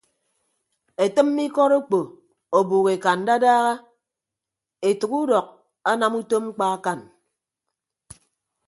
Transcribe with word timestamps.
Etịmme 1.03 1.41
ikọt 1.47 1.71
okpo 1.79 1.99
ọbuuk 2.57 2.87
eka 2.93 3.11
ndadaha 3.19 3.73
etәk 4.89 5.11
udọk 5.21 5.47
anam 5.91 6.13
utom 6.19 6.43
mkpa 6.47 6.65
akañ. 6.75 6.99